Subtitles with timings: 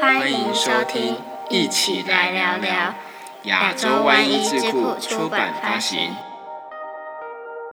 [0.00, 1.14] 欢迎收听，
[1.50, 2.94] 一起来聊聊
[3.42, 6.16] 亚洲湾一智库出版发行。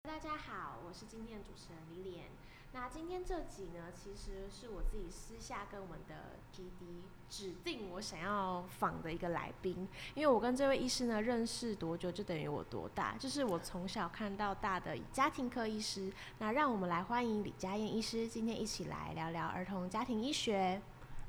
[0.04, 2.26] 大家好，我是今天的主持人李莲。
[2.74, 16.14] 那今天这集呢，其实是我自己私下跟我们的 PD 指定我想要访的一个来宾，因为我跟这位医师呢认识多久，就等于我多大，就是我从小看到大的家庭科医师。
[16.38, 20.80] 那让我们来欢迎李佳燕医师，今天一起来聊聊儿童家庭医学。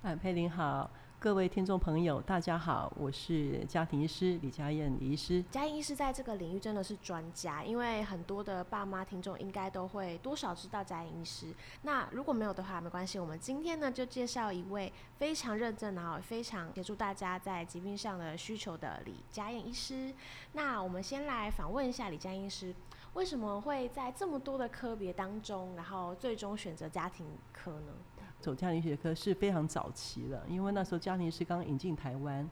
[0.02, 0.90] 哎，佩玲好，
[1.20, 5.40] 各位听众朋友，大家好，我是家庭医师李佳燕李医师。
[5.52, 11.54] 佳燕医师在这个领域真的是专家，因为很多的爸妈听众应该都会多少知道佳燕医师。
[11.82, 20.12] 那如果没有的话，没关系，我们今天呢就介绍一位非常认真，然后非常协助大家在疾病上的需求的李佳燕医师。
[20.54, 22.74] 那我们先来访问一下李佳燕医师，
[23.14, 27.92] 为什么会在这么多的科别当中，然后最终选择家庭科呢？
[28.42, 32.46] 走家庭学科是非常早期了，因为那时候家庭医师刚引进台湾。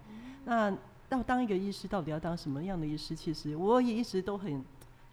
[0.44, 0.72] 那
[1.08, 3.14] 要当一个医师，到底要当什么样的医师？
[3.14, 4.64] 其实我也一直都很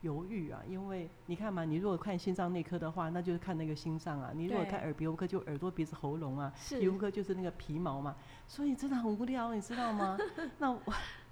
[0.01, 8.15] 犹豫啊，因为你看嘛，你如果看心脏内科的话，那就是看那个心脏啊；你如果看耳鼻喉科，就耳朵、鼻子、喉咙啊；皮肤科就是那个皮毛嘛。
[8.47, 10.17] 所以真的很无聊，你知道吗？
[10.59, 10.81] 那我。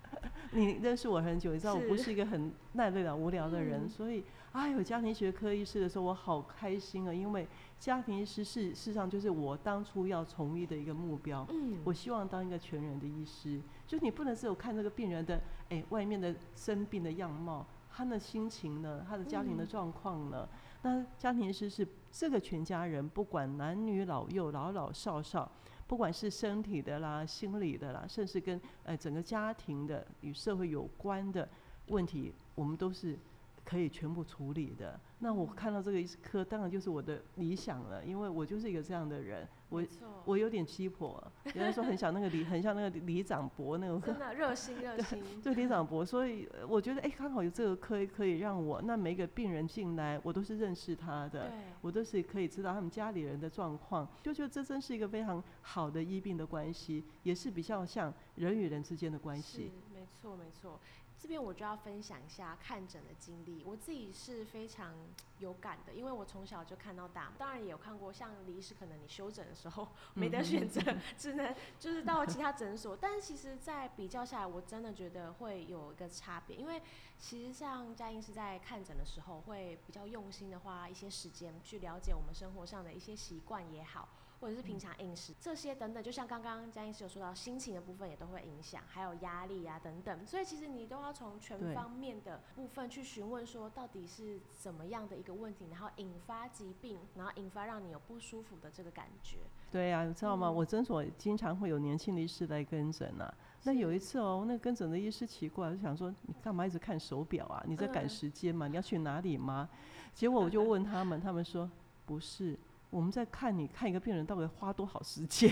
[0.52, 4.23] 你认识我很久，你知道我不是一个很耐累的无聊的人，所以
[4.56, 7.14] 啊，有家庭学科医师的时候，我好开心啊！
[7.14, 7.45] 因为
[7.78, 11.45] 家庭医师是事实上就是我当初要从医的一个目标。
[11.50, 20.48] 嗯，我希望当一个全人的医师，就你不能只有看这个病人的哎外面的生病的样貌，他的心情呢，他的家庭的状况呢？
[20.83, 25.52] 那家庭医师是这个全家人，不管男女老幼、老老少少。
[25.86, 31.48] 不管是身体的啦、心理的啦，甚至跟呃整个家庭的与社会有关的
[31.89, 33.20] 问题，我们都是
[33.66, 34.97] 可以全部处理的。
[35.19, 39.47] 那我看到这个医科，当然就是我的理想了，因为我就是一个这样的人。
[39.69, 39.83] 我
[40.25, 41.21] 我有点鸡婆，
[41.55, 43.99] 有人说很像那个李，很像那个李长博那种。
[43.99, 45.21] 真的热心 热心。
[45.41, 51.52] 对李长博，所以我觉得哎，刚好有这个科可以让我，那每个病人进来，我都是认识他的，
[51.82, 59.71] 我都是可以知道他们家里人的状况，就觉得这真是一个非常好的医病的关系，也是比较像人与人之间的关系。
[59.92, 60.80] 没错没错。
[61.25, 64.93] 这边我就要分享一下看诊的经历，我自己是非常
[65.39, 70.80] 有感的，因为我从小就看到大，当然也有看过像李医师，可能你休诊的时候没得选择，
[71.17, 76.80] 只能就是到其他诊所，但是其实，在比较下来，我真的觉得会有一个差别，因为
[77.17, 84.08] 其实像嘉音是在看诊的时候，会比较用心的花一些时间去了解我们生活上的一些习惯也好。
[84.45, 99.38] 或者是平常饮食这些等等，就像刚刚江医师有说到，心情的部分也都会影响，还有压力啊等等，所以其实你都要从全方面的部分去询问，说到底是怎么样的一个问题，然后引发疾病，然后引发让你有不舒服的这个感觉。
[99.72, 100.52] 对啊，你知道吗？
[100.52, 103.33] 我诊所经常会有年轻的医师来跟诊啊。
[103.64, 107.64] 那有一次哦，那跟诊的医师奇怪，就想说你干嘛一直看手表啊？
[107.66, 108.67] 你在赶时间吗？
[108.67, 109.67] 你要去哪里吗？
[110.14, 111.67] 结果我就问他们，他们说
[112.06, 112.56] 不是。
[112.95, 115.52] 我们在看你看一个病人到底花多少时间？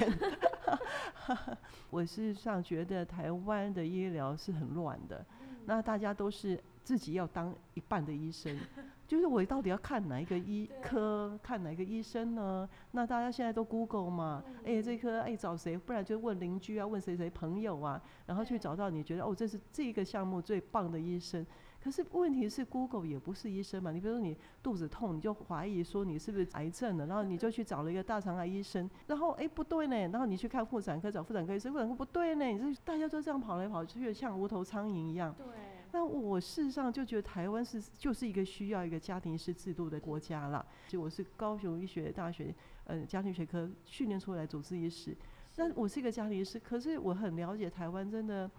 [1.91, 5.25] 我事实上觉得台湾的医疗是很乱的，
[5.65, 8.57] 那大家都是自己要当一半的医生，
[9.05, 12.69] 就是我到底要看哪一个医科，看哪一个医生呢？
[12.91, 15.77] 那大家现在都 Google 嘛，哎，这科哎找谁？
[15.77, 21.45] 不然就问邻居啊，问谁谁朋友啊，然后去找到你觉得哦，这是这个项目最棒的医生。
[21.83, 23.91] 可是问题是，Google 也不是医生嘛。
[23.91, 35.35] 你比如说你肚子痛，你就怀疑说你是不是癌症了，然后你就去找了一个大肠癌医生，然后哎不对呢，然后你去看妇产科找妇产科医生，妇产科不对呢，你这大家都这样跑来跑去，像无头苍蝇一样。
[35.37, 35.45] 对。
[35.91, 40.65] 那我事实上就觉得台湾是就是一个需要一个家庭医师制度的国家了。
[40.87, 42.55] 就我是高雄医学大学
[42.85, 45.13] 呃家庭学科训练出来主治医师，
[45.57, 48.49] 那我是一个家庭医师，可是我很了解台湾真的，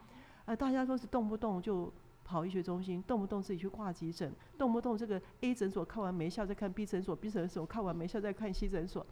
[0.45, 1.91] 呃大家都是动不动就。
[2.25, 9.07] 跑医学中心，动不动自己去挂急诊，动不动这个 A 诊所看完没效再看 B 诊所，B 诊所看完没效再看 C 诊所，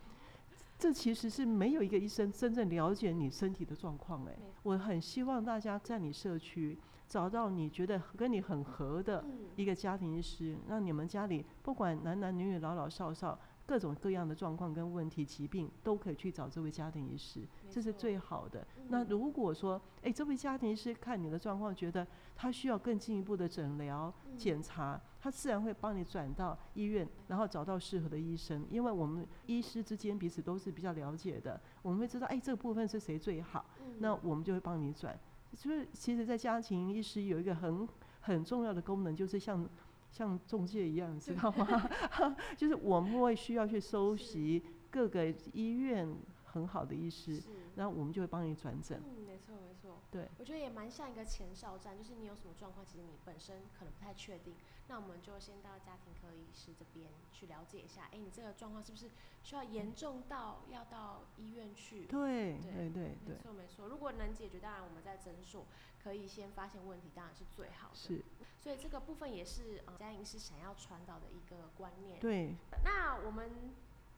[0.78, 4.24] 这其实是没有一个医生真正了解你身体的状况。
[4.24, 9.24] 哎，我很希望大家在你社区找到你觉得跟你很合的
[9.56, 13.38] 一个家庭医师，让你们家里不管男男女女、老老少少。
[13.64, 18.66] 各种各样的状况跟问题、疾病都可以去找这位家庭医师，这是最好的。
[18.88, 28.66] 那如果说，哎，这位家庭医师看你的状况，觉得他需要更进一步的诊疗检查，他自然会帮你转到医院，然后找到适合的医生。
[28.70, 33.64] 因为我们医师之间彼此都是比较了解的，我们会知道，哎，这个部分是谁最好，
[33.98, 35.18] 那我们就会帮你转。
[35.54, 37.88] 所以其实，在家庭医师有一个很
[38.20, 39.68] 很重要的功能，就是像。
[40.12, 41.88] 像中介一样，知道吗？
[42.54, 46.06] 就是我们会需要去收集各个医院
[46.44, 49.00] 很好的医师，是，然后我们就会帮你转诊。
[49.02, 49.71] 嗯，没错没错。
[50.12, 54.54] 对，我觉得也蛮像一个前哨站，就是你有什么状况，其实你本身可能不太确定，
[54.88, 59.10] 那我们就先到家庭科医师这边去了解一下，哎，你这个状况是不是
[59.42, 62.04] 需要严重到要到医院去？
[62.04, 63.88] 对对对对没，错没错。
[63.88, 65.64] 如果能解决，当然我们在诊所
[66.04, 67.94] 可以先发现问题，当然是最好的。
[67.94, 68.22] 是，
[68.60, 72.20] 所以这个部分也是呃，嘉颖是想要传导的一个观念。
[72.20, 72.54] 对，
[72.84, 73.50] 那我们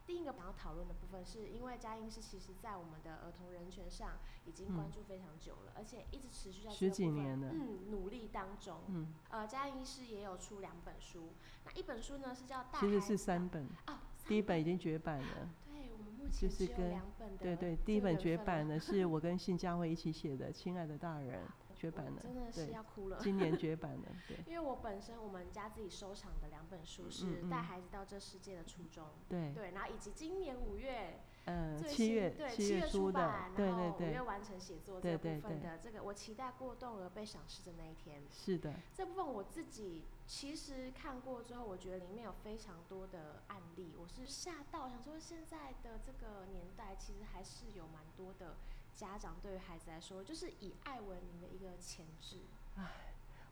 [0.07, 8.81] 第一个想要讨论的部分，是因为嘉音是其实在我们的儿童人权上已经关注非常久了，而且一直持续在这十几年了嗯，努力当中。
[8.89, 11.33] 嗯，呃，嘉音医师也有出两本书，
[11.65, 13.99] 那一本书呢是叫《大其实是三本，哦，
[14.29, 15.51] 第一本已经绝版了。
[15.67, 21.41] 对我们目前只有就是跟两本的对对，第一本绝版的是我 跟信佳慧一起写的《亲爱的大人》，
[21.85, 23.19] 绝版了真的，是，要哭了。
[23.21, 24.37] 今年绝版了， 对。
[24.47, 38.23] 因为我本身我们家自己收藏的两本书是嗯《带孩子到这世界的初衷》，对，对，然后以及今年五月嗯，最七月新对七月出版，，对对然后五月，完成写作对这部分的这个，我期待过动而被赏识的那一天。
[38.31, 48.57] 是的，这部分我自己其实看过之后，我觉得里面有非常多的案例，我是吓到，想说现在的这个年代，其实还是有蛮多的
[48.95, 52.39] 家长对于孩子来说，就是以爱为名的一个前置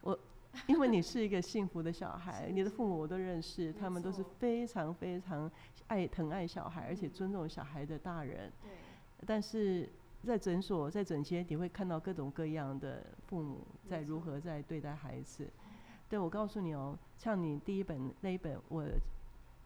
[0.03, 0.19] 我。
[0.67, 5.51] 因为你是一个幸福的小孩， 你的父母我都认识，他们都是非常非常
[5.87, 8.53] 爱疼爱小孩，而且嗯尊重小孩的大人。
[8.63, 8.71] 对，
[9.27, 9.89] 但是
[10.27, 15.49] 在诊所、在诊间，你会看到各种各样的父母在如何在对待孩子。
[16.11, 18.85] 对我告诉你哦，像你第一本那一本，我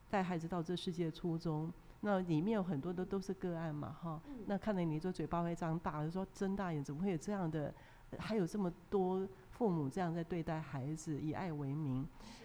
[0.08, 1.72] 带孩子到这世界的初衷，
[2.06, 4.22] 那里面有很多的都是个案嘛，哈。
[4.28, 7.74] 嗯，那看着你这嘴巴会张大，说睁大眼，怎么会有这样的？
[8.18, 12.06] 还有这么多父母这样在对待孩子，以爱为名。
[12.22, 12.44] 是，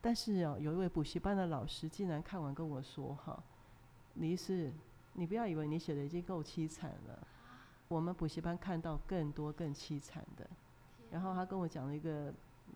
[0.00, 3.38] 但是哦，有一位补习班的老师竟然看完跟我说：“哈，
[4.14, 4.72] 李医师，
[5.12, 7.28] 你不要以为你写的已经够凄惨了，
[7.88, 10.48] 我们补习班看到更多更凄惨的。”
[11.12, 12.32] 然后他跟我讲了一个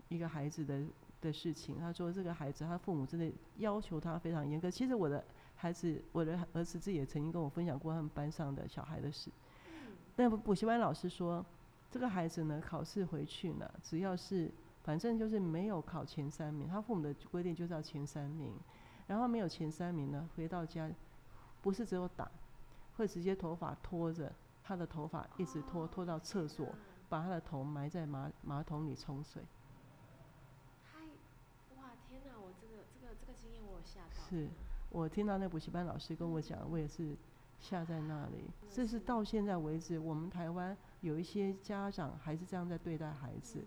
[0.09, 0.85] 一个孩子的
[1.23, 4.71] 的事情，他说这个孩子他父母真的要求他非常严格。
[4.71, 5.25] 其实我的
[5.57, 9.31] 孩子，我的儿子自己也曾经跟我分享过他们班上的小孩的事。
[9.67, 11.45] 嗯，那补习班老师说，
[11.91, 14.53] 这个孩子呢，考试回去呢，只要是
[14.85, 18.55] 反正就是没有考前三名，他父母的规定就是要前三名，
[19.07, 20.91] 然后没有前三名呢，回到家
[21.63, 22.31] 不是只有打，
[22.97, 24.33] 会直接头发拖着，
[24.63, 26.69] 他的头发一直拖哦拖到厕所，
[27.09, 29.43] 把他的头埋在马马桶里冲水。
[29.43, 29.49] 哪
[30.85, 31.01] 太，
[31.81, 32.39] 哇，天哪！
[32.39, 34.23] 我这个这个这个经验我有吓到。
[34.29, 34.49] 是
[34.97, 37.15] 我听到那补习班老师跟我讲，我也是
[37.61, 38.47] 吓在那里。
[38.71, 43.59] 这是是到现在为止，我们台湾有一些家长还是这样在对待孩子。
[43.59, 43.67] 嗯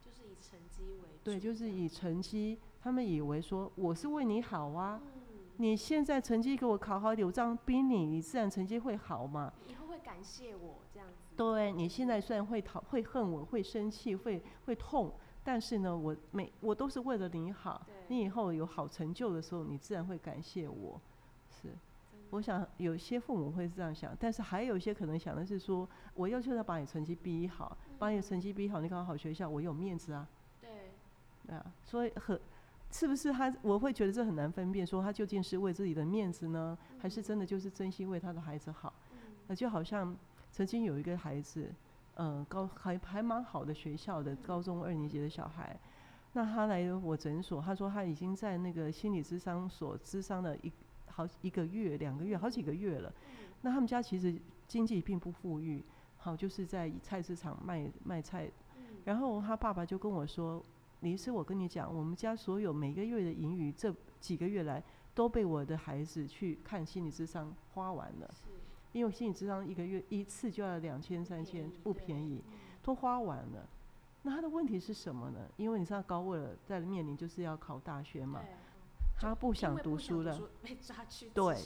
[0.00, 1.24] 就是以成绩为主。
[1.24, 5.10] 对，就是以成绩，他们以为说我是为你好啊，嗯，
[5.56, 9.52] 你现在成绩给我考好一点，我这样逼你，你自然成绩会好嘛。
[9.66, 11.34] 以后会感谢我这样子。
[11.36, 15.12] 对你现在虽然会讨、会恨我、会生气、会会痛，
[15.48, 21.00] 但是呢，我每我都是为了你好，你以后有好成就的时候，你自然会感谢我。
[21.48, 21.70] 是，
[22.28, 30.28] 我想有些父母会这样想，但是还有一些可能想的是说，我要求他把你成绩逼好，把你成绩逼好，你考好学校，我有面子啊。
[30.60, 32.38] 对，啊，所以很
[32.90, 33.50] 是不是他？
[33.62, 38.92] 我会觉得这很难分辨，说他究竟是为自己的面子呢，还是真的就是真心为他的孩子好？
[39.12, 40.14] 嗯，那就好像
[40.52, 41.72] 曾经有一个孩子，
[42.18, 45.78] 嗯、高还还蛮好的学校的高中二年级的小孩，
[46.34, 50.72] 那他来我诊所，他说他已经在那个心理咨商所咨商了一
[51.06, 53.08] 好一个月、两个月、好几个月了。
[53.10, 55.82] 嗯那他们家其实经济并不富裕，
[56.16, 60.62] 好就是在菜市场卖卖菜嗯，然后他爸爸就跟我说
[61.02, 64.80] ：“李医师，我跟你讲，我们家所有每个月的盈余，这几个月来
[65.12, 68.34] 都被我的孩子去看心理咨商花完了。
[68.92, 72.42] 是因为心理智商一个月一次就要两千三千，不便宜，，
[72.82, 73.68] 都花完了。
[74.22, 75.38] 那他的问题是什么呢？
[75.56, 78.42] 因为你知道高二了，在面临就是要考大学嘛，
[79.16, 81.56] 他不想读书了，被抓去对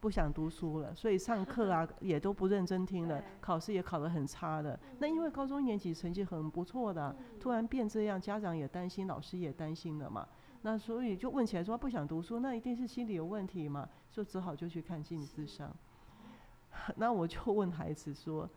[0.00, 4.78] 不想读书了，所以上课啊 也都不认真听了，考试也考得很差的。
[4.98, 10.28] 那因为高中一年级成绩很不错的突然变这样，家长也担心，老师也担心了嘛。
[10.60, 15.74] 那所以就问起来说他不想读书，那一定是心理有问题嘛，就只好就去看心理智商。
[16.96, 18.48] 那我就问孩子说：“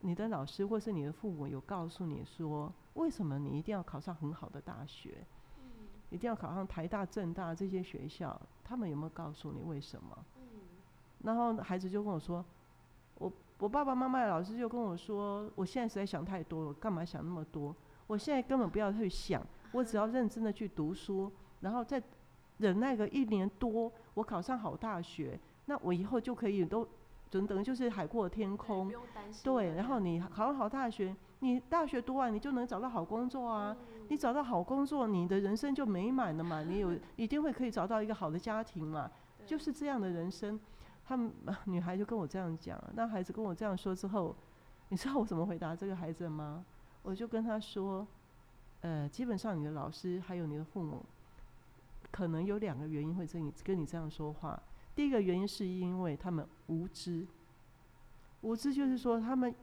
[0.00, 5.24] 你的老师或是你的父母有告诉你说，为什么你一定要考上很好的大学，
[5.58, 5.64] 嗯
[6.10, 8.40] 一定要考上台大、政大这些学校？
[8.62, 10.42] 他们有没有告诉你为什么？”嗯
[11.24, 12.44] 然后孩子就跟我说
[13.18, 17.74] ：“我我爸爸妈妈的老师就跟我说，我现在实在想太多了，干嘛想那么多？
[18.06, 22.00] 我现在根本不要去想，我只要认真的去读书，然后再
[22.58, 26.86] 忍耐个一年多，我考上好大学，那我以后就可以都
[27.30, 28.92] 等等于就是海阔天空
[29.42, 33.76] 对，然后你考上好大学，你大学读完你就能找到好工作啊。
[33.78, 36.62] 嗯你找到好工作，你的人生就美满了嘛。
[36.62, 39.10] 你有 一定会可以找到一个好的家庭嘛。
[39.44, 40.60] 就是这样的人生。
[41.04, 41.32] 他们
[41.66, 44.32] 女孩就跟我这样讲，那孩子跟我这样说之后，
[44.90, 46.64] 你知道我怎么回答这个孩子吗？
[47.02, 48.06] 我就跟他说，
[48.82, 51.04] 呃，基本上你的老师还有你的父母，
[52.12, 54.62] 可能有两个原因会跟你跟你这样说话。
[54.96, 57.26] 第一个原因是因为他们无知，
[58.40, 59.54] 无知就是说他们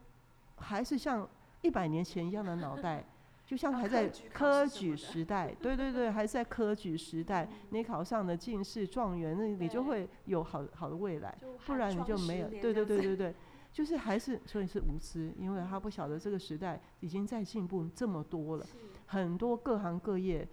[0.57, 1.27] 还是像
[1.63, 3.03] 一百年前一样的脑袋，
[3.43, 7.49] 就像啊还在科举时代，对对对，还是在科举时代。
[7.71, 11.35] 你考上了进士、状元，那你就会有好好的未来。
[11.65, 12.47] 不然你就没有。
[12.49, 13.35] 对对对对 对，
[13.71, 18.65] 就是还是所以是无知，因为他不晓得这个时代已经在进步这么多了，
[19.07, 20.47] 很多各行各业。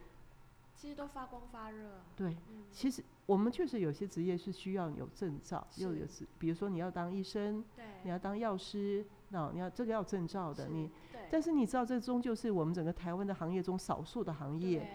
[0.80, 2.00] 其实都发光发热。
[2.16, 10.90] 对，嗯，其实我们确实有些职业是需要有证照，又有是，比如说你要当医生，对，你要当药师，那你要这个要证照的，你。
[11.12, 14.78] 对，但是你知道，这终究是我们整个台湾的行业中少数的行业。
[14.78, 14.88] 对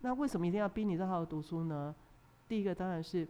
[0.00, 1.94] 那为什么一定要逼你让他读书呢？
[2.48, 3.24] 第一个当然是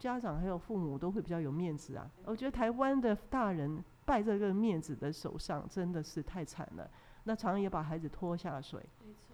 [0.00, 2.10] 家长还有父母都会比较有面子啊。
[2.24, 6.90] 我觉得台湾的大人败在这个面子的手上，真的是太惨了。
[7.22, 8.84] 那常常也把孩子拖下水，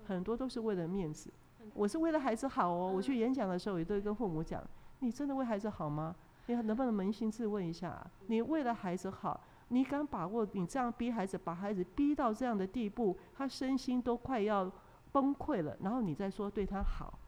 [0.05, 1.42] 很多都是为了面子很。
[1.75, 2.93] 我是为了孩子好哦。
[2.95, 4.63] 我去嗯演讲的时候，也都会跟父母讲：
[5.01, 6.15] 你真的为孩子好吗？
[6.47, 8.11] 你能不能扪心自问一下啊？
[8.27, 14.71] 你为了孩子好，你敢把握你这样逼孩子，把孩子逼到这样的地步，他身心都快要
[15.13, 17.19] 崩溃了，然后你再说对他好，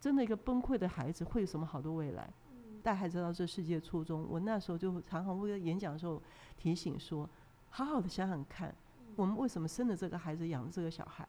[0.00, 2.32] 真的一个崩溃的孩子会有什么好的未来？
[2.50, 6.20] 嗯，带孩子到这世界初衷，我那时候就常常为了演讲的时候
[6.56, 7.28] 提醒说，
[7.68, 8.74] 好好的想想看，
[9.16, 11.28] 我们为什么生了这个孩子，养了这个小孩？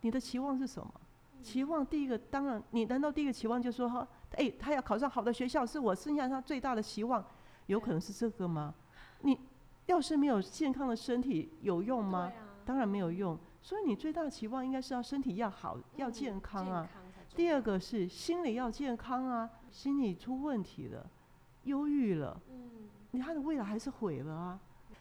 [0.00, 0.90] 你的期望是什么？
[1.40, 4.06] 期望第一个，当然，你难道第一个期望就说哈，
[4.36, 7.24] 哎、他要考上好的学校，是我生下他最大的期望？
[7.66, 8.74] 有可能是这个吗？
[9.22, 9.38] 你
[9.86, 12.20] 要是没有健康的身体，有用吗？
[12.20, 12.32] 啊
[12.64, 13.36] 当然没有用。
[13.62, 16.88] 所以你最大的期望应该是要身体要好，要嗯健康啊。
[17.34, 21.04] 第二，个是心理要健康啊，心理出问题了，
[21.64, 24.60] 忧郁了，嗯，你他的未来还是毁了啊。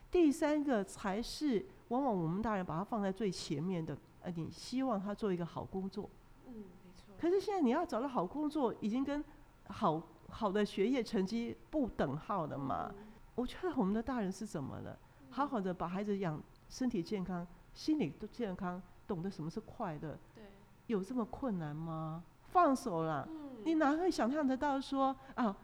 [0.09, 6.09] 第三个才是往往我们大人把它放在最前面的，呃，你希望他做一个好工作，
[6.49, 9.23] 嗯，没错，可是现在你要找到好工作，已经跟
[9.67, 12.91] 好好的学业成绩不等号的嘛。
[12.97, 14.99] 嗯我觉得我们的大人是怎么了？
[15.29, 16.37] 好好的把孩子养
[16.67, 20.43] 身体健康，心理都健康，懂得什么是快乐，对，
[20.87, 22.21] 有这么困难吗？
[22.49, 25.55] 放手啦，嗯，你哪会想象得到说啊，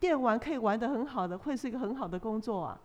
[0.00, 2.80] 电玩可以玩得很好的，会是一个很好的工作啊？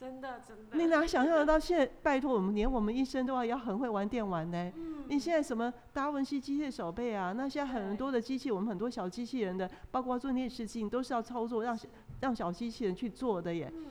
[0.00, 1.56] 真的真的，你哪想象得到？
[1.56, 4.72] 现在拜托我们，连我们医生都要要很会玩电玩呢。
[4.74, 7.32] 嗯，你现在什么达文西机械手背啊？
[7.32, 11.76] 那现在很多的机器，我们很多小机器人的，包括做电视机，你都是要操作让
[12.20, 13.72] 让小机器人去做的耶。
[13.74, 13.86] 嗯，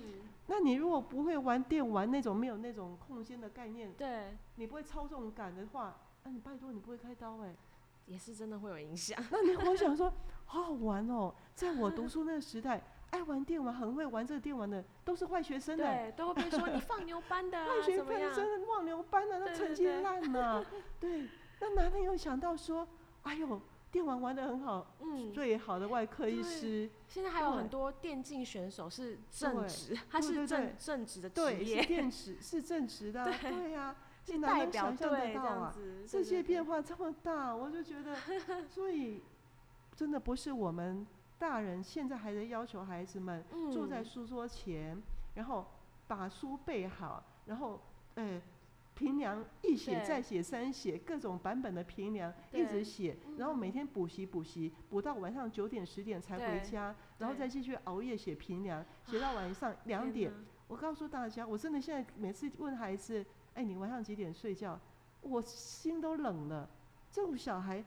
[0.47, 7.53] 那你如果不会玩电玩那种没有那种空间的概念，对，你不会操纵感的话，那、你拜托你不会开刀哎。
[8.05, 10.11] 也是真的会有影响，那你我想说，
[10.45, 11.31] 好好玩哦！
[11.53, 15.83] 在我读书那个时代，爱玩电玩、很会玩这个电玩的，都是坏学生呢。
[15.83, 17.97] 对，都会被说你放牛班的啊 坏，学？
[17.97, 20.65] 生真的忘牛班了，那成绩对对烂呐。
[20.99, 21.27] 对，
[21.59, 22.87] 那哪里有想到说，
[23.23, 23.59] 哎呦，
[23.91, 35.61] 电玩玩的很好，嗯，最好的外科医师，现在还有很多电竞选手是正对职，他是对对对正正职的职对，是业，电池，是正直的 啊，对呀，是代表想象队这得到啊？
[35.63, 38.15] 样子，世界对对对变化这么大，我就觉得，
[38.69, 39.23] 所以
[39.95, 41.05] 真的不是我们
[41.39, 45.01] 大人现在还在要求孩子们坐在嗯书桌前，
[45.33, 45.65] 然后
[46.05, 47.79] 把书背好，然后
[48.15, 48.41] 呃
[48.93, 60.33] 平量一写再写三写各种版本的平量一直写，然后每嗯天补习补习，补到晚上九点十点才回家，然后再继续熬夜写平量，写到晚上两点。
[60.67, 64.77] 我告诉大家，我真的现在每次问孩子，哎，你晚上几点睡觉？
[65.21, 66.69] 我心都冷了。
[67.11, 67.83] 这种小孩，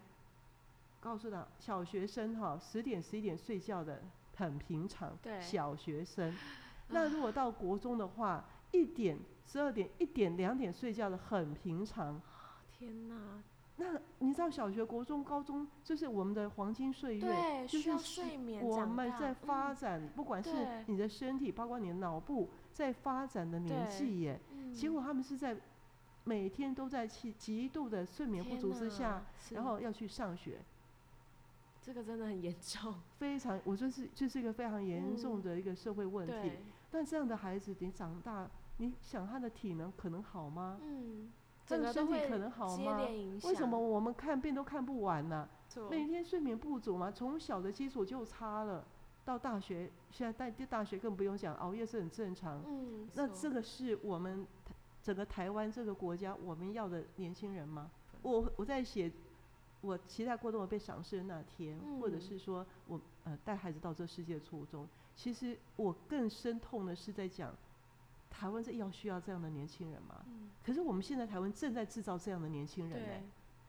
[1.02, 4.00] 告诉他，小学生哈，十点十一点睡觉的
[4.36, 5.18] 很平常。
[5.20, 5.40] 对。
[5.40, 6.32] 小学生，
[6.90, 12.22] 那如果到国中的话，一点、十二点、一点、两点睡觉的很平常。
[12.70, 13.42] 天哪，
[13.78, 19.76] 那你知道小学、国中、高中就是我们的黄金岁月，对，就是是睡眠我们在发嗯。
[19.76, 24.40] 展，不管是你的身体，包括你的脑部，在发展的年纪耶。
[24.52, 24.72] 嗯。
[24.72, 25.56] 结果他们是在
[26.22, 30.60] 每天都在极极度的睡眠不足之下然后要去上学，
[31.82, 36.32] 这个真的很严重，非常，我说是这是一个非常严重嗯的一个社会问题。
[36.32, 40.78] 对，但这样的孩子，你长大，你想他的体能可能好吗？
[40.80, 41.32] 嗯，
[41.66, 43.00] 他的身体可能好吗
[43.42, 48.84] 为什么我们看病都看不完呢、错每天睡眠不足嘛，从小的基础就差了。
[49.24, 52.60] 到大学，现在大大学更不用讲，熬夜是很正常。
[52.66, 57.90] 嗯，那这个是我们台整个台湾这个国家我们要的年轻人吗？
[58.22, 59.10] 我我在写
[59.82, 67.54] 我期待过动儿被赏识的那天，或者嗯是说我呃带孩子到这世界的初衷，其实我更深痛的是在讲
[68.30, 70.24] 台湾这要需要这样的年轻人吗？
[70.26, 73.22] 嗯，可是我们现在台湾正在制造这样的年轻人呢、对，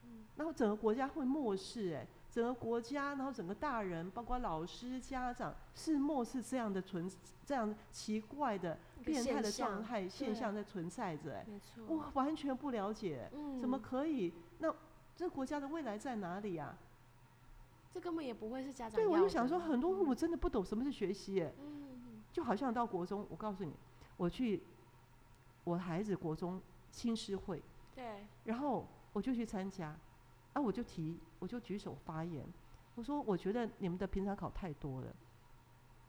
[0.04, 0.24] 嗯。
[0.36, 7.10] 然后整个国家会漠视哎、整个国家，然后整个大人，包括老师、家长，是漠视这样的存
[7.44, 14.32] 这样奇怪的变态的状态现象在存在着哎、没错，我完全不了解，嗯，怎么可以？
[14.58, 14.74] 那
[15.16, 16.76] 这国家的未来在哪里啊？
[17.92, 23.72] 这根本也不会是家长对，我就想说，很多父母嗯真的不懂什么是学习耶、嗯，就好像到国中，我告诉你，
[24.16, 24.62] 我去
[25.62, 27.62] 我孩子国中青师会，
[27.94, 29.96] 对，然后我就去参加，
[30.54, 32.44] 啊，我就提，我就举手发言，
[32.96, 35.14] 我说我觉得你们的平常考太多了，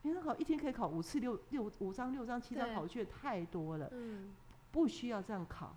[0.01, 4.33] 平常考一天可以考五次六六五张六张七张考卷太多了，嗯，
[4.71, 5.75] 不需要这样考。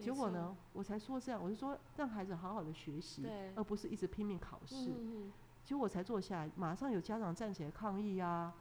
[0.00, 3.22] 结果呢，，我才说这样，我就说让孩子好好的学习，
[3.54, 4.92] 而不是一直拼命考试。
[5.64, 8.54] 结果我才坐下来，马上有家长站起来抗议啊！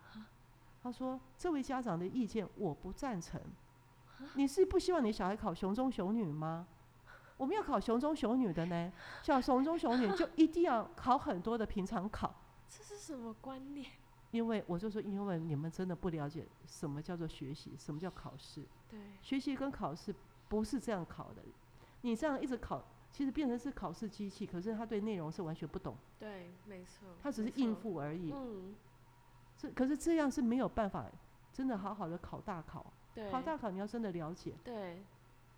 [0.81, 3.39] 他说：“这位家长的意见我不赞成。
[4.35, 6.67] 你是不希望你小孩考雄中雄女吗？
[7.37, 8.91] 我们要考雄中雄女的呢，
[9.23, 12.33] 像雄中雄女就一定要考很多的平常考，
[12.67, 13.85] 这是什么观念？
[14.31, 18.63] 因为我就说，因为你们真的不了解什么叫做学习，什么叫考试。
[18.87, 20.13] 对，学习跟考试
[20.49, 21.41] 不是这样考的，
[22.01, 28.33] 你这样一直考，其实变成是考试机器，可是他对内容是完全不懂，对，没错，他只是应，付而已。
[28.35, 28.75] 嗯，
[29.57, 31.05] 这可是这样是没有办法，
[31.53, 32.85] 真的好好的考大考。
[33.13, 35.03] 对，考大考你要真的了解，对，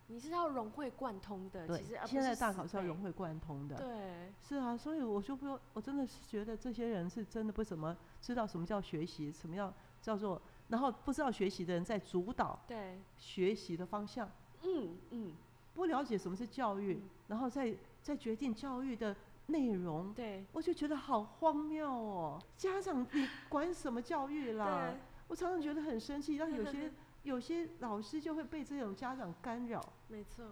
[0.07, 3.75] 你是要融会贯通的，对其实现在大考是要融会贯通的。
[3.75, 14.31] 对，是啊，所以我就不，我真的是觉得这些人是真的不怎么知道什么叫学习，什么叫叫做，然后不知道学习的人在主导对，学习的方向，
[14.63, 15.33] 嗯嗯，
[15.73, 19.15] 不了解什么是教育，嗯然后再再决定教育的
[19.47, 22.41] 内容，对，我就觉得好荒谬哦！
[22.57, 26.91] 家长你管什么教育啦对？，我常常觉得很生气，让有些
[27.23, 29.81] 有些老师就会被这种家长干扰。
[30.09, 30.45] 没错，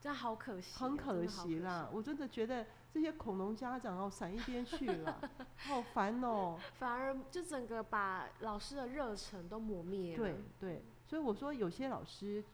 [0.00, 5.20] 这样好可惜很可惜啦，我真的觉得这些恐龙家长哦，闪一边去了，
[5.58, 6.56] 好烦哦。
[6.78, 12.44] 反而就整个把老师的热忱都磨灭了，对对，所以我说有些老师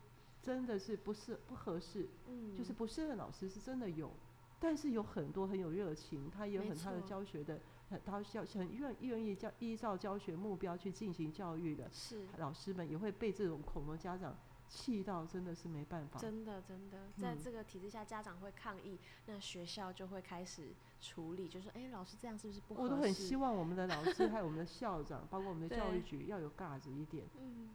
[0.47, 4.13] 真的是不是不合适，嗯，就是不适合老师是真的有，
[4.61, 7.59] 但是有很多很有热情，他也有很他的教学的，
[8.05, 12.27] 他教很愿愿意教依照教学目标去进行教育的是。
[12.39, 14.37] 老师们，也会被这种恐龙家长
[14.69, 16.19] 气到，真的是没办法。
[16.19, 20.69] 真的真的，在嗯这个体制下，家长会抗议，那学校就会开始
[21.01, 22.85] 处理，就说，哎、老师这样是不是不合适？
[22.85, 27.25] 我都很希望我们的老师 还有我们的校长，包括我们的教育局要有架子一点。
[27.39, 27.69] 嗯，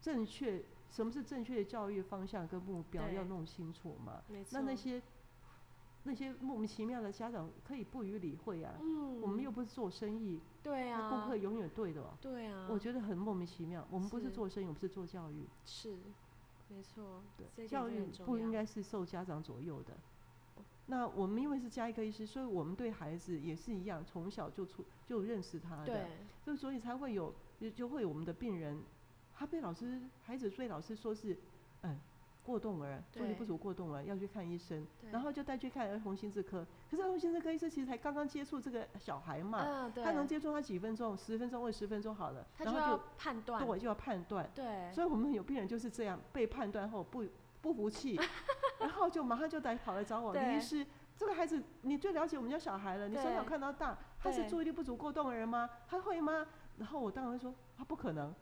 [0.00, 4.22] 正确，什么是正确的教育方向跟目标要弄清楚嘛？
[4.52, 5.02] 那那些
[6.04, 8.74] 那些莫名其妙的家长可以不予理会啊。
[8.80, 13.86] 嗯，我们又不是做生意，对啊，顾客永远对的哦、对啊，我觉得很莫名其妙。
[13.90, 15.46] 我们不是是做生意，我们是做教育。
[15.64, 15.96] 是
[16.68, 17.22] 没错，
[17.54, 19.94] 对，教育不应该是受家长左右的。
[20.88, 25.86] 那我们因为是加一个医师，所以我们对孩子也是一样，从小就出就认识他的。
[25.86, 26.06] 对，
[26.44, 28.80] 就所以才会有就就会有我们的病人，
[29.38, 31.36] 他被老师孩子被老师说是
[31.82, 31.98] 嗯
[32.42, 36.64] 过动儿，注意力不足过动儿要去看医生，然后就带去看儿童心智科。
[36.88, 44.48] 可是儿童心智科医生其实才刚刚接触这个小孩嘛，嗯，他能接触他几分钟，十分钟或十分钟好了，然后就判断，对就要判断。
[44.54, 47.24] 对，所以我们有病人就是这样被判断后不
[47.60, 48.16] 不服气，
[48.78, 50.86] 然后就马上就来跑来找我，对李医师。
[51.18, 53.08] 这个孩子，你最了解我们家小孩了。
[53.08, 55.68] 你从小看到大，他是注意力不足过动的人吗？
[55.88, 56.46] 他会吗？
[56.76, 58.34] 然后我当然会说，他不可能。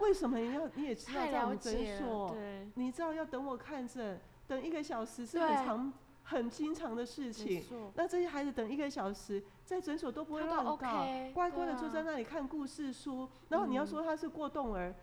[0.00, 0.68] 为什么你要？
[0.74, 5.92] 你也知道，在我们诊，所，对，你知道要等我看诊，等一个小时是很长、
[6.24, 7.62] 很经常的事情。
[7.94, 13.28] 那这些孩子等一个小时，在诊所都不会乱搞 OK，乖乖的坐在那里看故事书。
[13.48, 14.94] 然后你要嗯说他是过动儿，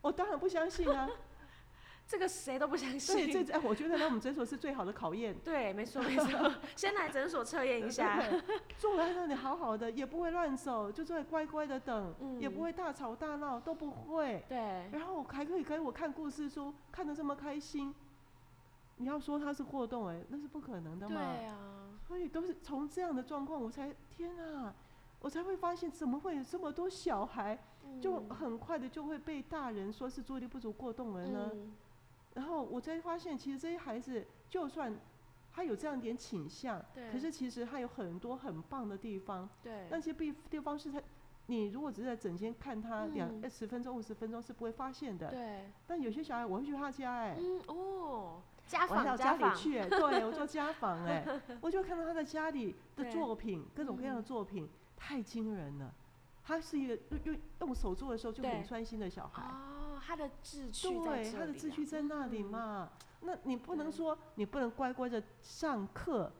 [0.00, 1.08] 我当然不相信啊。
[2.12, 3.32] 这个谁都不相信。
[3.32, 5.34] 这哎，我觉得来我们诊所是最好的考验。
[5.42, 8.20] 对，没错没错， 先来诊所测验一下。
[8.20, 8.38] 对
[8.76, 14.44] 坐在那里好好的，也不会乱走，就坐在乖乖的等，嗯也不会大吵大闹，都不会。
[14.46, 14.58] 对，
[14.92, 17.94] 然后还可以给我看故事书，看得这么开心。
[18.98, 21.14] 你要说他是过动哎，那是不可能的嘛。
[21.14, 21.56] 对啊，
[22.06, 24.74] 所以都是从这样的状况，我才天啊，
[25.20, 27.58] 我才会发现怎么会有这么多小孩，
[28.02, 31.50] 就嗯很快的就会被大人说是注意力不足过动了呢？
[31.54, 31.72] 嗯
[32.34, 34.94] 然后我才发现，其实这些孩子就算
[35.52, 41.00] 他有这样一点倾向，对可是其实他有很多很棒的地方，对，那些地地方是他，
[41.46, 45.28] 你如果只是在整天看他两十分钟、五十分钟是不会发现的。
[45.28, 51.22] 对，但有些小孩，我会去他家、哎、嗯哦，家我到家里去、哎，对，我做家访、哎，
[51.60, 55.92] 我就看到他在家里的作品，各种各样的嗯作品，太惊人了。
[56.44, 59.44] 他是一个用用用手做的时候就很专心的小孩。
[60.02, 61.56] 哦，他的志趣在对，他的里啊。
[61.58, 62.50] 志趣在那里嗯。
[62.50, 62.90] 嘛。
[63.24, 66.32] 那你不能说你不能乖乖的上课、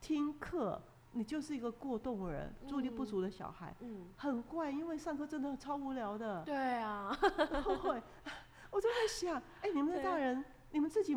[0.00, 0.78] 听课，
[1.12, 6.42] 你就是一个过动人、注意力不嗯足的小孩，嗯，很怪，因为上课真的超无聊的。
[6.44, 7.16] 对啊，
[7.82, 8.02] 会，
[8.70, 11.16] 我就在想，哎，你们的大人，你们自己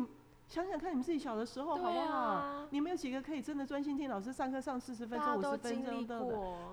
[0.52, 2.14] 想想看，你们自己小的时候好不好？
[2.14, 6.20] 啊，你们有几个可以真的专心听老师上课上四十分钟、五十分钟的？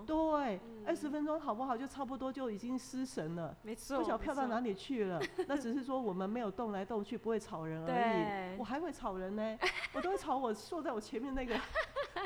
[0.06, 1.78] 对，二十嗯分钟好不好？
[1.78, 3.56] 就差不多就已经失神了。
[3.62, 8.60] 没错，不晓得飘到哪里，去了，那只是说我们没有动来动去，不会吵人而对已。
[8.60, 9.58] 我还会吵人呢，
[9.94, 11.56] 我都会吵我坐在我前面那个，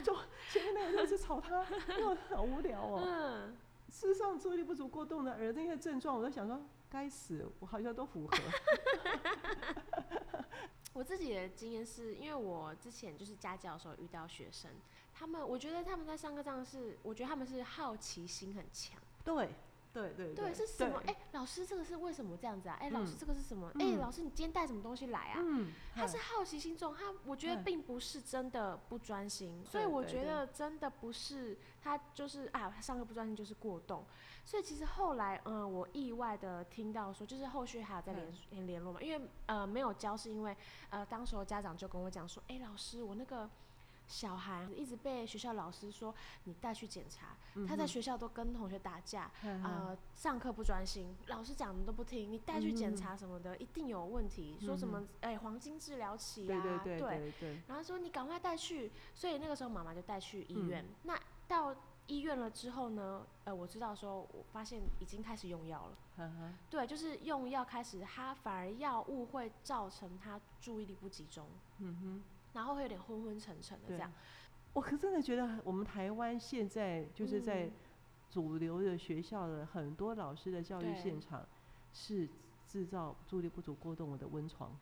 [0.02, 0.12] 就
[0.50, 1.64] 前面那个就是吵他，
[2.00, 3.00] 因为好无聊哦。
[3.06, 3.56] 嗯，
[3.92, 8.38] 事实上，注意力不足过动的儿那些症状，我都想说，该死，我好像都符合。
[10.94, 14.70] 我自己的经验是因为我之前就是家教的时候遇到学生，
[15.14, 19.02] 他们我觉得他们在上课上是，我觉得他们是好奇心很强。
[19.24, 19.50] 对，
[19.94, 21.00] 对对对，是什么？
[21.02, 22.78] 对哎、老师这个是为什么这样子啊？
[22.80, 23.68] 哎、老师嗯这个是什么？
[23.76, 25.40] 哎、嗯老师你今天带什么东西来啊？
[25.40, 34.04] 嗯，他是好奇心重，他我觉得嗯并不是真的不专心，所以我觉得真的不是他就是啊，他上课不专心就是过动。
[34.44, 40.58] 所以其实后来，嗯、我意外的听到说，就是后续还有在联联联络嘛，因为呃没有教，是因为
[40.90, 43.50] 呃当时候家长就跟我讲说，哎、老师我那个。
[44.14, 47.36] 小孩一直被学校老师说你带去检查，
[47.68, 54.56] 他在学校都跟同学打架， 嗯呃，上课不专心，老师讲的都不听，你带去检查什么的，一定有问题。
[54.62, 60.86] 说什么哎、黄金治疗期啊，对对对对，然后说你赶快带去，所以那个时候妈妈就带去医嗯院。
[61.02, 66.54] 那到医院了之后呢，呃，我知道说，我发现已经开始用药了。
[66.70, 71.48] 对，就是用药开始，他反而药物会造成他注意力不集中，
[71.80, 72.24] 嗯哼。
[72.54, 74.12] 然后会有点昏昏沉沉的这对样。
[74.74, 77.72] 我可真的觉得我们台湾现在就是在嗯
[78.30, 81.46] 主流的学校的很多老师的教育对现场，
[81.94, 82.28] 是
[82.68, 84.76] 制造注意力不足过动的温床。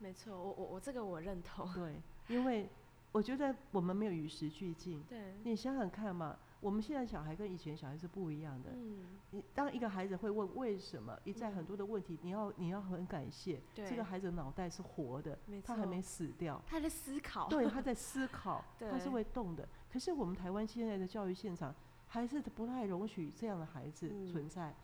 [0.00, 1.72] 没错，我我我这个我认同。
[1.72, 2.68] 对，因为
[3.12, 5.02] 我觉得我们没有与时俱进。
[5.08, 8.70] 对，你想想看嘛，我们现在小孩跟以前小孩是不一样的。
[8.74, 16.60] 嗯，你当一个孩子会问为什么，一再很多的问题，你要你要很感谢，这个孩子的脑袋是活的他还没死掉。
[16.66, 17.48] 他在思考。
[17.48, 19.68] 对，他在思考， 他是会动的。
[19.92, 21.74] 可是我们台湾现在的教育现场
[22.06, 24.74] 还是不太容许这样的孩子嗯存在。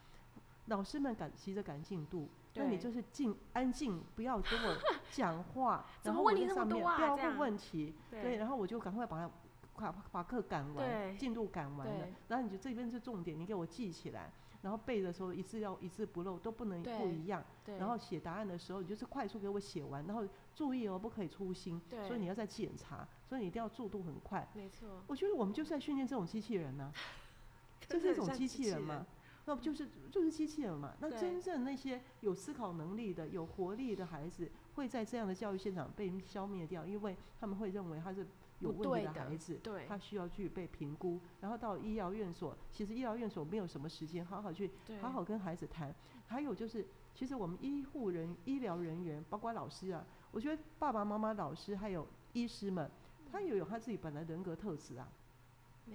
[0.67, 4.75] 老师们赶急着赶进度，那你就是静安静，不要跟我
[5.11, 9.31] 讲话，怎 么然后我问题那么在上面不要问问题，对，然后我就赶快把它
[9.77, 14.31] 把把课赶完，进度赶完了，然后你就这边是重点，你给我记起来，
[14.63, 17.45] 然后背的时候一字要一字不漏，都不能不一样。
[17.65, 24.49] 对，然后写答案的时候，你就是快速给我写完，然后注意哦，不可以粗心，对所以你要再检查，所以你一定要速度很快。
[24.55, 26.93] 没错，我觉得我们就是在训练这种机器人呢、
[27.87, 29.07] 这真的很像是一种机机器人嘛？
[29.47, 30.95] 那不就是就是机器人嘛？
[31.01, 38.27] 那真正那些有思考能力的、有活力的孩子，会在这样的教育现场被消灭掉，因为他们会认为他是
[38.65, 39.87] 有问题的孩子，对。
[39.87, 45.95] 他需要去被评估，然后到医疗院所，其实医疗院所没有什么时间好好去，好好跟孩子谈。
[46.27, 52.91] 还有就是，其实我们医护人、医疗人员，包括老师啊，我觉得爸爸妈妈、老师还有医师们，
[53.31, 55.09] 他也有他自己本来人格特质啊，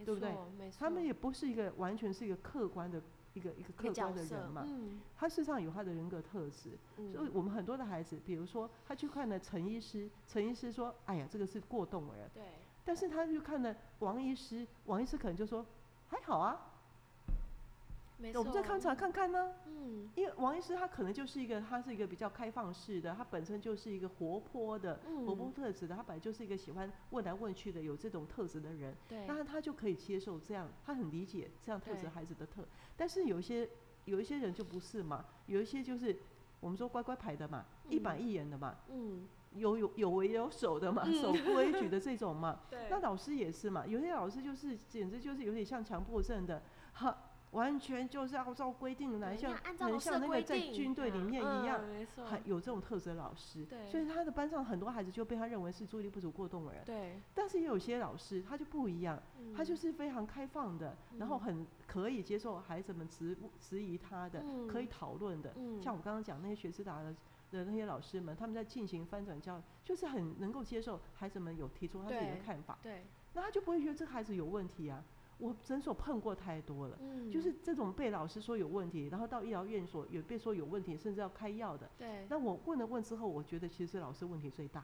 [0.05, 0.31] 对不对？
[0.77, 3.01] 他们也不是一个完全是一个客观的
[3.33, 6.77] 一个一个客观的人嘛，嗯他事实上有他的人格特质。
[7.11, 12.29] 所以嗯，我们很多的孩子，比如说他去看了陈医师，陈医师说：“哎呀，这个是过动儿。
[12.33, 12.43] 对，”
[12.83, 15.65] 但是他去看了王医师，王医师可能就说
[16.09, 16.68] ：“还好啊，
[18.19, 20.09] 没错，我们再看查看看呢。”嗯。
[20.15, 32.63] 因为王医师他可能就是一个，他是一个比较开放式的，他本身就是一个活泼的、嗯，活泼特质的，他本来就是一个喜欢问来问去的，有这种特质的人，对，那他就可以接受这样，他很理解这样特质孩子的特。
[32.97, 33.69] 但是有一些
[34.05, 36.15] 有一些人就不是嘛，有一些就是
[36.59, 41.13] 我们说乖乖牌的嘛，一板一眼的嘛，嗯，有有有为有守的嘛，嗯。
[41.13, 42.61] 守规矩的这种嘛。
[42.69, 42.87] 对。
[42.89, 46.61] 那老师也是嘛，有些老师就是简直就是有点像强迫症的，
[46.93, 47.15] 哈，
[47.51, 56.83] 完全就是按照规定来，对像要按照老很像那个在军队里面一样，嗯没错，还有这种特质的老师，对所以他的班上很多孩子就被他认为是注意力不足过动的人。
[56.85, 59.19] 对，但是也有些老师他就不一样，
[59.55, 65.51] 他就嗯是非常开放的，然后嗯很可以接受孩子们质质疑他的，可以嗯讨论的。
[65.55, 67.15] 嗯像我刚刚讲那些学思达的
[67.51, 75.03] 的那些老师们，他们在进行翻转教育，就是很能够接受孩子们有提出他自己的看法，对，那他就不会觉得这个孩子有问题啊。
[75.39, 76.97] 我诊所碰过太多了。
[77.01, 81.89] 嗯，就是这种被老师说有问题，然后到医疗院所有被说有问题，甚至要开药的。
[81.97, 84.83] 对，那我问了问之后，我觉得其实是老师问题最大。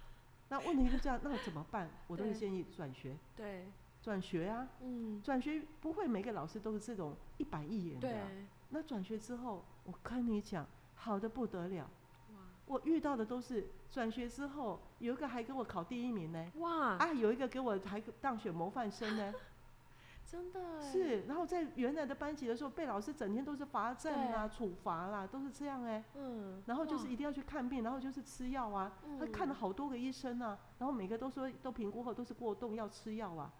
[0.50, 1.90] 那问题就这样，那怎么办？
[2.06, 3.66] 我都是建议转学，对，
[4.02, 8.08] 转学啊，嗯，转学不会每个老师都是这种一板一眼的
[8.68, 11.90] 那转学之后，我跟你讲，好的不得了。
[12.34, 19.34] 哇我遇到的都是转学之后，有一个还给我考第一名呢，哇，啊，有一个给我还当选模范生呢。
[20.34, 28.92] 真的欸，是，然后在原来的班级的时候，被老师整天都是罚站啦、处罚啦，都是这样哎、嗯，然后就是一定要去看病，然后就是吃药啊。
[29.20, 33.52] 他看了嗯好多个医生啊，然后每个都说都评估后都是过动要吃药啊。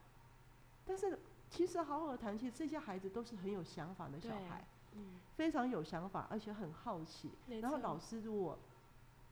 [0.85, 1.17] 但是
[1.49, 7.31] 其实好好的谈，其实这些孩子都是很有想法的小孩，嗯，非常有想法，而且很好奇。
[7.61, 8.59] 然后老师如果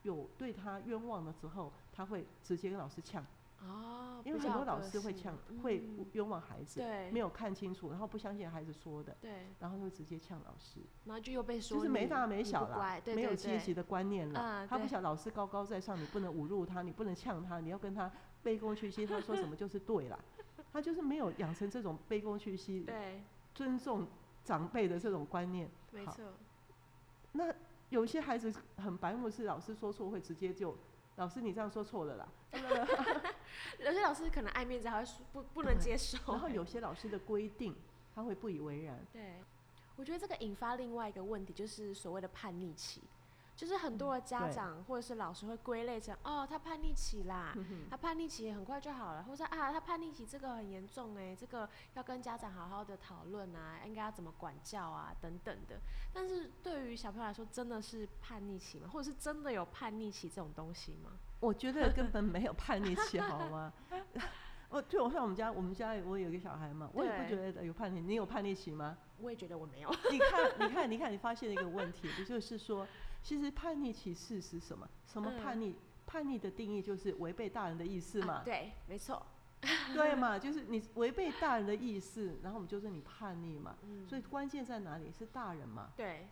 [0.02, 3.26] 有对他冤枉了之后，他会直接跟老师呛，
[3.64, 14.40] 哦，因为很多老师会呛，会嗯冤枉孩子，对，没有看清楚，然后不相信孩子说的，对，然后就直接呛老师，然后就又被说就是没大没小啦不乖，对没有阶级的观念了。
[14.40, 18.11] 嗯他不对想老师高高在上，你不能侮辱他，你不能呛他，你要跟他
[18.44, 20.18] 卑躬屈膝，他说什么就是对啦。
[20.72, 23.22] 他就是没有养成这种卑躬屈膝、对，
[23.55, 24.07] 尊重
[24.42, 25.68] 长辈的这种观念。
[25.68, 26.25] 好没错，
[27.33, 27.55] 那
[27.90, 30.75] 有些孩子很白目，是老师说错会直接就，
[31.16, 32.29] 老师你这样说错了啦。
[33.85, 36.18] 有些老师可能爱面子，还会说不不能接受。
[36.33, 37.75] 然后有些老师的规定，
[38.14, 38.99] 他会不以为然。
[39.12, 39.42] 对，
[39.97, 43.03] 我觉得这个引发另外一个问题，就是所谓的叛逆期，
[43.57, 55.81] 就是很多的家长或者是老师会归类成哦，他叛逆期啦，嗯他叛逆期很快就好了，或者啊，他叛逆期这个很严重哎，这个要跟家长好好的讨论啊，应该要怎么管教啊等等的。
[56.12, 58.88] 但是对于小朋友来说，真的是叛逆期吗？
[58.92, 61.12] 或者是真的有叛逆期这种东西吗？
[61.42, 63.72] 我觉得根本没有叛逆期，好吗？
[64.70, 68.00] 我就我像我们家，我们家我有一个小孩嘛，我也不觉得有叛逆。
[68.00, 68.96] 你有叛逆期吗？
[69.18, 69.90] 我也觉得我没有。
[70.11, 72.87] 你看，你看，你看，你发现了一个问题，不就是说，
[73.22, 74.88] 其实叛逆期是是什么？
[75.05, 75.74] 什么叛逆？
[76.07, 79.20] 叛逆的定义就是违背大人的意思嘛，啊对，没错。
[79.92, 80.38] 对嘛？
[80.38, 83.76] 就是你违背大人的意思，然后我们就说你叛逆嘛。
[83.83, 85.11] 嗯，所以关键在哪里？
[85.11, 85.90] 是大人嘛。
[85.96, 86.28] 对，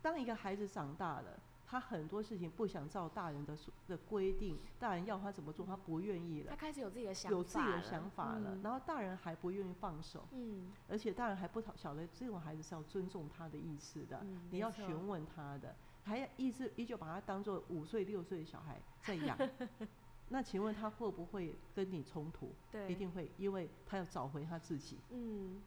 [0.00, 1.38] 当一个孩子长大了，
[1.70, 19.36] 他很多事情不想照大人的说的规定，大人要他怎么做，他不愿意了他，开始有自己的想法，有自己的想法了，嗯然后大人还不愿意放手，嗯，而且大人还不晓得这种孩子是要尊重他的意思的，嗯你要询问他的，还要依是依旧把他当做五岁六岁的小孩在养。
[20.30, 22.52] 那请问他会不会跟你冲突？
[22.70, 25.58] 对，一定会，因为他要找回他自己，嗯，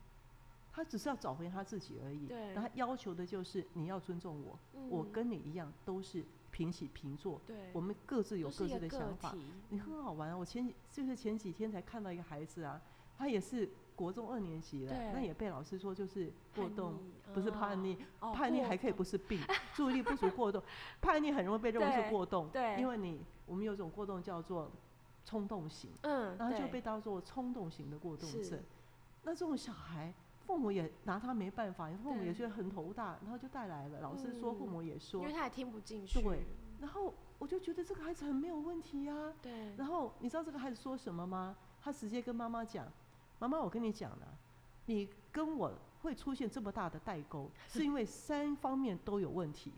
[0.71, 2.27] 他只是要找回他自己而已。
[2.27, 2.53] 对。
[2.53, 9.36] 那他要求的就是你要尊重我，我嗯跟你一样都是平起平坐，对，我们各自有各自的想法。
[9.69, 10.38] 你很好玩啊！
[10.38, 12.81] 我前几就是前几天才看到一个孩子啊，
[13.17, 16.95] 他也是国中二年级了，那也被老师说就是过动，
[17.34, 18.31] 不是叛逆，哦。
[18.34, 19.39] 叛逆还可以不是是病，
[19.73, 20.62] 注意力不足过动，
[21.01, 22.79] 叛逆很容易被认为是过动，对。
[22.79, 24.71] 因为你我们有一种过动叫做
[25.23, 28.60] 冲动型，嗯，然后就被当做冲动型的过动症。
[29.23, 30.13] 那这种小孩，
[30.51, 34.01] 父母也拿他没办法，父母也觉得很头大，然后就带来了。
[34.01, 36.43] 老师说，父嗯母也说因为，他也听不进去，对
[36.81, 39.33] 然后我就觉得这个孩子很没有问题啊。
[39.41, 41.55] 对，然后你知道这个孩子说什么吗？
[41.81, 42.85] 他直接跟妈妈讲
[43.39, 44.27] ：“妈妈，我跟你讲了，
[44.87, 49.71] 你跟我会出现这么大的代沟， 是因为三方面都有问题。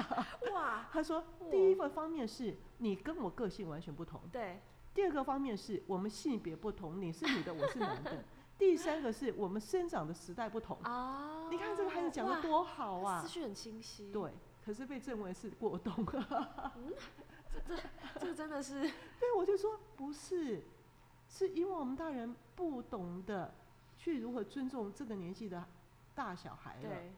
[0.54, 4.58] 哇， 他说，第一个方面是你跟我个性完全不同，对，
[4.94, 8.24] 第二个方面是我们性别不同，你是女的，我是男的。
[8.58, 10.78] 第三个是我们生长的时代不同。
[10.84, 13.28] 哦，你看这个孩子讲的多好啊思！
[13.28, 14.32] 绪很清晰，，对，
[14.64, 16.06] 可是被认为是过动。
[18.20, 20.64] 这个真的是，对，我就说不是，
[21.28, 23.54] 是因为我们大人不懂得
[23.96, 25.64] 去如何尊重这个年纪的
[26.14, 27.12] 大小孩了，对，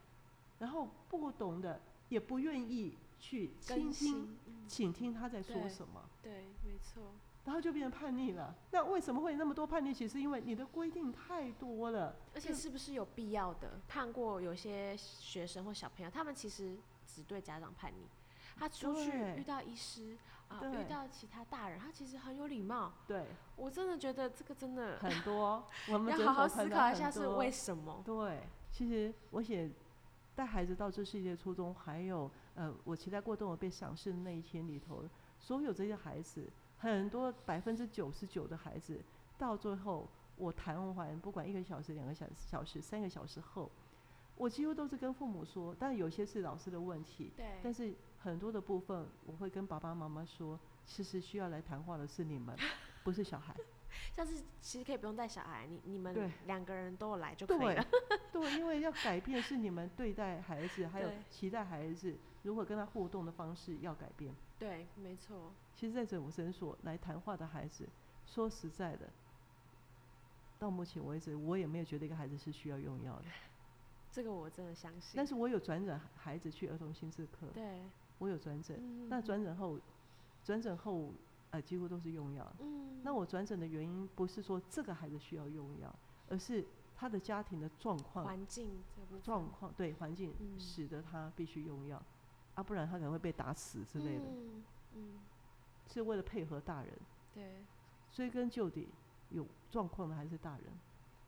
[0.59, 7.03] 然后不懂得也不愿意去倾听、倾听他在说什么，对，没错，
[7.47, 8.55] 然后就变成叛逆了。
[8.73, 9.95] 那为什么会那么多叛逆？
[9.95, 13.81] 其实因为你的规定太多了，而且是不是有必要的？
[13.89, 18.07] 看过有些学生或小朋友，他们其实只对家长叛逆，
[18.59, 20.17] 他出去遇到医师
[20.49, 22.93] 啊，对遇到其他大人，他其实很有礼貌。
[23.07, 28.03] 对，我真的觉得这个真的很多， 我们要好好思考一下是为什么。
[28.05, 28.41] 对，
[28.73, 29.71] 其实我写
[30.35, 35.05] 带孩子到这世界初衷，还有呃，我期待过动儿被赏识的那一天里头，
[35.39, 36.47] 所有这些孩子，
[36.79, 39.01] 很多百分之九十九的孩子，
[39.39, 43.71] 到最后我谈完，不管一个小时、两个小小时、三个小时后，
[44.37, 52.57] 我几乎都是跟父母说，但有些是老师的问题，对，但是很多的部分我会跟爸爸妈妈说，其实需要来谈话的是你们，
[53.03, 53.55] 不是小孩。
[54.13, 57.87] 像是其实可以不用带小孩，你你们两个人都有来就可以对了。
[58.31, 64.35] 对，因为要改变是你们对待孩子，还有期待孩子如何跟他互动的方式要改变。
[64.59, 67.87] 对，没错，其实，在整个诊所来谈话的孩子，
[68.25, 69.09] 说实在的，
[70.59, 73.25] 到目前为止，我也没有觉得一个孩子是需要用药的。
[74.11, 75.13] 这个我真的相信。
[75.15, 77.83] 但是我有转诊孩子去儿童心智科，对，
[78.19, 78.79] 我有转诊。
[78.81, 79.79] 嗯那转诊后，
[80.43, 81.13] 转诊后，
[81.51, 82.51] 呃，几乎都是用药。
[82.61, 85.95] 嗯，那我转诊的原因不是说这个孩子需要用药，
[86.31, 86.65] 而是
[86.97, 88.83] 他的家庭的状况环境
[89.23, 92.03] 状况对环境嗯使得他必须用药，
[92.55, 95.19] 啊，不然他可能会被打死之类的，嗯嗯，
[95.93, 96.93] 是为了配合大人。
[97.35, 97.65] 对，
[98.13, 98.89] 追根究底，
[99.31, 100.63] 有状况的还是大人。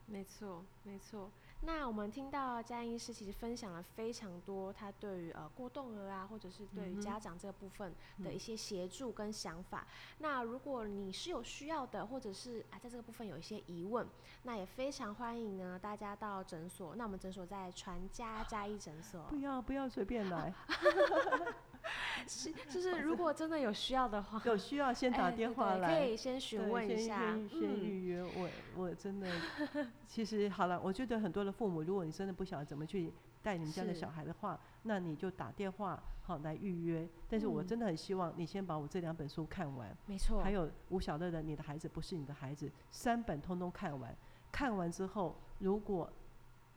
[0.07, 1.31] 没错，没错。
[1.63, 7.93] 那我们听到嘉音医师其实分享了非常多他对于呃过动儿啊，或者是对于家长这个部分
[8.23, 9.87] 的嗯一些协助跟想法。
[10.19, 14.07] 那如果你是有需要的，或者是啊在这个部分有一些疑问，
[14.45, 16.95] 那也非常欢迎呢大家到诊所。
[16.95, 20.55] 那我们诊所在传家嘉义诊所，不要不要随便来
[22.27, 25.99] 是就是如果真的有需要的话， 有需要先打哎电话对对来。
[26.01, 28.23] 可以先询问一下，先预约。
[28.23, 29.29] 我我真的，
[30.07, 37.09] 其实好了，我觉得很多的父母，如果你真的不晓得怎么去带你们家的小孩的话，那你就打电话好来预约。
[37.29, 44.15] 但是我嗯真的很希望你先把我这两本书看完，没错，还有吴小乐的《你的孩子不是你的孩子》三本通通看完。
[44.51, 46.11] 看完之后，如果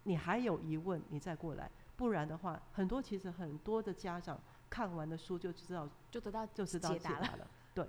[0.04, 1.69] 你还有疑问，你再过来。
[1.95, 4.39] 不然的话，很多其实很多的家长
[4.71, 7.47] 看完的书就知道就得到就知道解答了。
[7.75, 7.86] 对，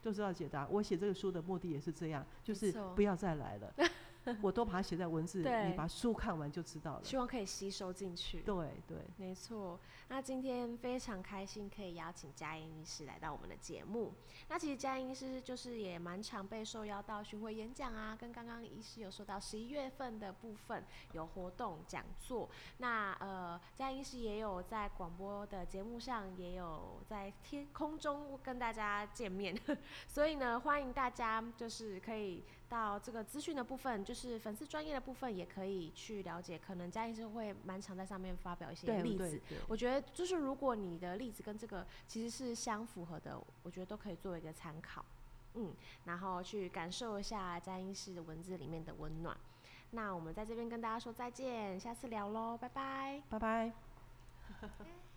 [0.00, 0.66] 就知道解答。
[0.68, 3.74] 我写这个书的目的也是这样，就是不要再来了，
[4.42, 7.04] 我都把它写在文字，里你把书看完就知道了。
[7.04, 8.40] 希望可以吸收进去。
[8.42, 9.78] 对对，没错，
[10.08, 14.12] 那今天非常开心可以邀请佳音医师来到我们的节目。
[14.48, 22.48] 那其实佳音医师就是也蛮常被受邀到巡回演讲啊，跟刚刚医师有说到十一月份的部分有活动讲座。
[22.78, 29.58] 那呃，佳音医师也有在广播的节目上，也有在天空中跟大家见面，
[30.06, 36.56] 所以呢，欢迎大家就是可以到这个资讯的部分，就是粉丝专业的部分，也可以去了解。
[36.56, 39.40] 可能嘉音医师会蛮常在上面发表一些例子。
[39.68, 45.04] 我觉得就是如果你的例子跟这个其实是相符合的，我觉得都可以作为一个参考，
[45.54, 49.36] 嗯，然后去感受一下嘉音式的文字里面的温暖。
[49.90, 53.20] 那我们在这边跟大家说再见，下次聊喽，拜拜。
[53.28, 53.72] 拜拜。
[54.62, 54.70] 哎